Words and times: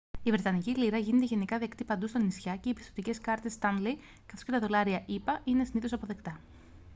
η 0.23 0.31
βρετανική 0.31 0.77
λίρα 0.77 0.97
γίνεται 0.97 1.25
γενικά 1.25 1.59
δεκτή 1.59 1.83
παντού 1.83 2.07
στα 2.07 2.19
νησιά 2.23 2.55
και 2.55 2.69
οι 2.69 2.73
πιστωτικές 2.73 3.21
κάρτες 3.21 3.57
stanley 3.61 3.95
καθώς 4.25 4.43
και 4.43 4.51
τα 4.51 4.59
δολάρια 4.59 5.03
ηπα 5.05 5.41
είναι 5.43 5.63
συνήθως 5.65 5.93
αποδεκτά 5.93 6.39